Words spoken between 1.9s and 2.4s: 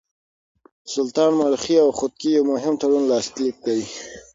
خودکي